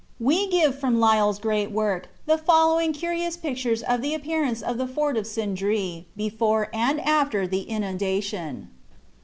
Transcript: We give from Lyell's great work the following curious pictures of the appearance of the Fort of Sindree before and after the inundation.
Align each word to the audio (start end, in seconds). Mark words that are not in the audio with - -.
We 0.19 0.47
give 0.49 0.79
from 0.79 0.99
Lyell's 0.99 1.37
great 1.37 1.69
work 1.69 2.09
the 2.25 2.35
following 2.39 2.91
curious 2.91 3.37
pictures 3.37 3.83
of 3.83 4.01
the 4.01 4.15
appearance 4.15 4.63
of 4.63 4.79
the 4.79 4.87
Fort 4.87 5.15
of 5.15 5.27
Sindree 5.27 6.05
before 6.17 6.69
and 6.73 6.99
after 7.01 7.45
the 7.45 7.61
inundation. 7.69 8.69